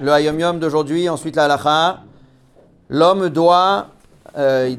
[0.00, 2.00] le Hayom Yom d'aujourd'hui, ensuite la halacha.
[2.88, 3.88] L'homme doit,
[4.36, 4.74] euh,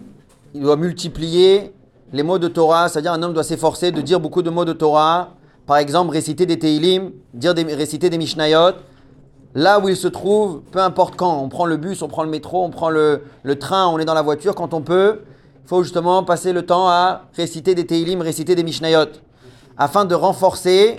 [0.54, 1.74] il doit multiplier
[2.12, 4.74] les mots de Torah, c'est-à-dire un homme doit s'efforcer de dire beaucoup de mots de
[4.74, 5.30] Torah.
[5.66, 8.74] Par exemple, réciter des Teilim, dire des, réciter des Mishnayot.
[9.54, 12.30] Là où il se trouve, peu importe quand, on prend le bus, on prend le
[12.30, 15.20] métro, on prend le, le train, on est dans la voiture, quand on peut,
[15.64, 19.06] il faut justement passer le temps à réciter des Teilim, réciter des Mishnayot,
[19.78, 20.98] afin de renforcer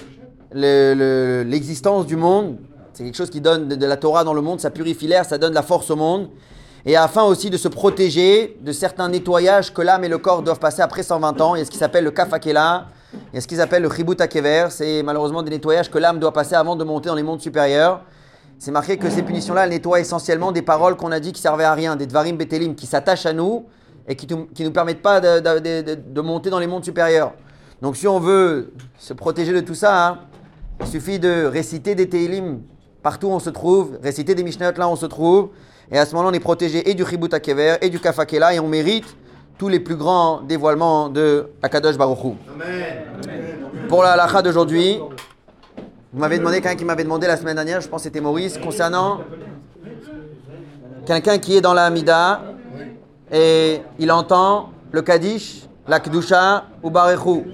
[0.53, 2.57] le- le- l'existence du monde.
[2.93, 5.39] C'est quelque chose qui donne de, la Torah dans le monde, ça purifie l'air, ça
[5.39, 6.29] donne la force au monde.
[6.85, 10.59] Et afin aussi de se protéger de certains nettoyages que l'âme et le corps doivent
[10.59, 11.55] passer après 120 ans.
[11.55, 13.91] Il y a ce qui s'appelle le kafakela, il y a ce qu'ils appellent le
[13.91, 14.67] chibut akever.
[14.71, 18.03] C'est malheureusement des nettoyages que l'âme doit passer avant de monter dans les mondes supérieurs.
[18.59, 21.75] C'est marqué que ces punitions-là, nettoient essentiellement des paroles qu'on a dit qui servaient à
[21.75, 23.65] rien, des dvarim betelim, qui s'attachent à nous
[24.07, 27.33] et qui ne nous permettent pas de monter dans les mondes supérieurs.
[27.81, 30.19] Donc si on veut se protéger de tout ça, hein,
[30.81, 32.61] il suffit de réciter des Teilim
[33.03, 35.51] partout où on se trouve, réciter des Mishnayot là où on se trouve,
[35.91, 38.61] et à ce moment-là on est protégé et du Chibut Akever et du Kafakela, et
[38.61, 39.17] on mérite
[39.59, 42.33] tous les plus grands dévoilements de Akadosh Baruch Hu.
[43.89, 45.01] Pour la halakha d'aujourd'hui,
[46.13, 48.59] vous m'avez demandé, quelqu'un qui m'avait demandé la semaine dernière, je pense que c'était Maurice,
[48.59, 49.21] concernant
[51.07, 52.43] quelqu'un qui est dans la Hamida
[53.31, 57.45] et il entend le Kaddish, la Kedusha ou Barechu.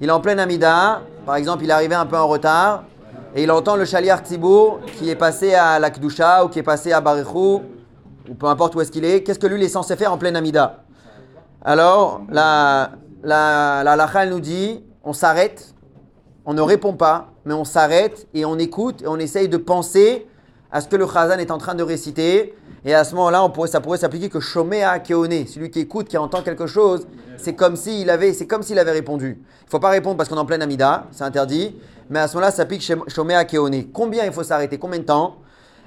[0.00, 2.84] Il est en pleine Amida, par exemple, il est arrivé un peu en retard,
[3.34, 6.64] et il entend le Shaliar Tzibour qui est passé à la Kedusha ou qui est
[6.64, 7.62] passé à Barechu,
[8.28, 9.22] ou peu importe où est-ce qu'il est.
[9.22, 10.84] Qu'est-ce que lui il est censé faire en pleine Amida
[11.64, 12.92] Alors, la,
[13.24, 15.74] la, la nous dit on s'arrête,
[16.46, 20.26] on ne répond pas, mais on s'arrête et on écoute et on essaye de penser
[20.70, 22.54] à ce que le Chazan est en train de réciter.
[22.84, 26.42] Et à ce moment-là, ça pourrait s'appliquer que Shomea Keone, celui qui écoute, qui entend
[26.42, 29.38] quelque chose, c'est comme s'il avait, c'est comme s'il avait répondu.
[29.40, 31.76] Il ne faut pas répondre parce qu'on est en pleine Amida, c'est interdit.
[32.10, 33.84] Mais à ce moment-là, ça Shem- Shomea Keone.
[33.92, 34.78] Combien il faut s'arrêter?
[34.78, 35.36] Combien de temps?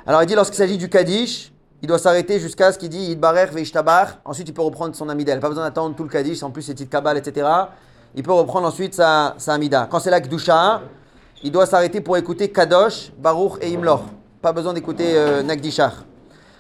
[0.06, 1.52] Alors il dit lorsqu'il s'agit du Kaddish,
[1.82, 4.18] il doit s'arrêter jusqu'à ce qu'il dit Idbarer Veishtabar.
[4.26, 6.74] Ensuite, il peut reprendre son n'a pas besoin d'attendre tout le Kaddish, en plus c'est
[6.74, 7.48] titre Kabbalah, etc.
[8.16, 9.88] Il peut reprendre ensuite sa, sa Amida.
[9.90, 10.82] Quand c'est la Kedusha,
[11.44, 14.06] il doit s'arrêter pour écouter Kadosh, Baruch et Imlor.
[14.42, 15.44] Pas besoin d'écouter euh.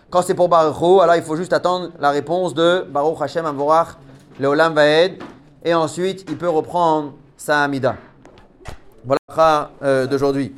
[0.09, 3.97] Quand c'est pour Baruch, alors il faut juste attendre la réponse de Baruch Hashem Avorach,
[4.39, 5.21] Leolam Vaed.
[5.65, 7.95] Et ensuite, il peut reprendre sa Amida.
[9.05, 10.53] Voilà euh, d'aujourd'hui.